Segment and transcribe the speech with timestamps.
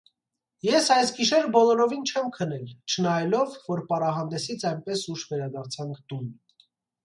[0.67, 6.37] Ես այս գիշեր բոլորովին չեմ քնել, չնայելով, որ պարահանդեսից այնպես ուշ վերադարձանք տուն: